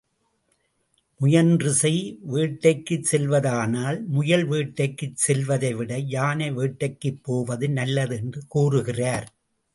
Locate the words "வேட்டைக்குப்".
6.51-7.23